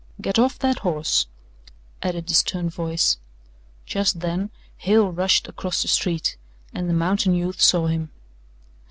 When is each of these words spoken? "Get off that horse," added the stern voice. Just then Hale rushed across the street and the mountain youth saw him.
"Get 0.19 0.39
off 0.39 0.57
that 0.57 0.79
horse," 0.79 1.27
added 2.01 2.25
the 2.25 2.33
stern 2.33 2.71
voice. 2.71 3.19
Just 3.85 4.19
then 4.21 4.49
Hale 4.77 5.11
rushed 5.11 5.47
across 5.47 5.83
the 5.83 5.87
street 5.87 6.37
and 6.73 6.89
the 6.89 6.93
mountain 6.95 7.35
youth 7.35 7.61
saw 7.61 7.85
him. 7.85 8.09